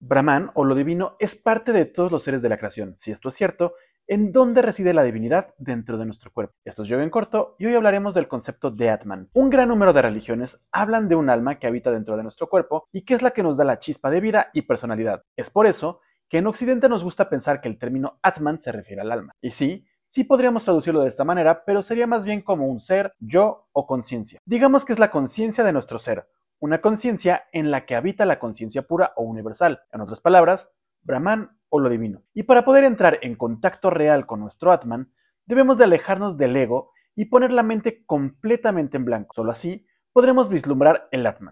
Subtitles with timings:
[0.00, 2.94] Brahman o lo divino es parte de todos los seres de la creación.
[2.98, 3.74] Si esto es cierto,
[4.06, 6.54] ¿en dónde reside la divinidad dentro de nuestro cuerpo?
[6.64, 9.28] Esto es Yoga en corto y hoy hablaremos del concepto de Atman.
[9.32, 12.86] Un gran número de religiones hablan de un alma que habita dentro de nuestro cuerpo
[12.92, 15.24] y que es la que nos da la chispa de vida y personalidad.
[15.36, 19.02] Es por eso que en Occidente nos gusta pensar que el término Atman se refiere
[19.02, 19.32] al alma.
[19.40, 23.12] Y sí, sí podríamos traducirlo de esta manera, pero sería más bien como un ser,
[23.18, 24.38] yo o conciencia.
[24.44, 26.28] Digamos que es la conciencia de nuestro ser,
[26.60, 30.70] una conciencia en la que habita la conciencia pura o universal, en otras palabras,
[31.02, 32.22] Brahman o lo divino.
[32.34, 35.12] Y para poder entrar en contacto real con nuestro Atman,
[35.46, 39.34] debemos de alejarnos del ego y poner la mente completamente en blanco.
[39.34, 41.46] Solo así podremos vislumbrar el Atman.